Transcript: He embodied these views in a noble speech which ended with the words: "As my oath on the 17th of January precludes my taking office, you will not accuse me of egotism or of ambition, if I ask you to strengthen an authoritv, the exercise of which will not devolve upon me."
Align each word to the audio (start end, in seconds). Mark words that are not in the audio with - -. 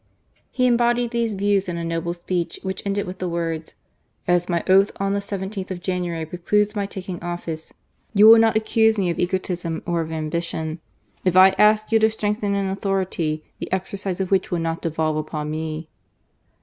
He 0.49 0.65
embodied 0.65 1.11
these 1.11 1.35
views 1.35 1.69
in 1.69 1.77
a 1.77 1.85
noble 1.85 2.15
speech 2.15 2.59
which 2.63 2.81
ended 2.87 3.05
with 3.05 3.19
the 3.19 3.29
words: 3.29 3.75
"As 4.27 4.49
my 4.49 4.63
oath 4.67 4.91
on 4.99 5.13
the 5.13 5.19
17th 5.19 5.69
of 5.69 5.79
January 5.79 6.25
precludes 6.25 6.75
my 6.75 6.87
taking 6.87 7.21
office, 7.21 7.71
you 8.15 8.25
will 8.25 8.39
not 8.39 8.55
accuse 8.55 8.97
me 8.97 9.11
of 9.11 9.19
egotism 9.19 9.83
or 9.85 10.01
of 10.01 10.11
ambition, 10.11 10.79
if 11.23 11.37
I 11.37 11.49
ask 11.49 11.91
you 11.91 11.99
to 11.99 12.09
strengthen 12.09 12.55
an 12.55 12.75
authoritv, 12.75 13.43
the 13.59 13.71
exercise 13.71 14.19
of 14.19 14.31
which 14.31 14.49
will 14.49 14.57
not 14.57 14.81
devolve 14.81 15.17
upon 15.17 15.51
me." 15.51 15.87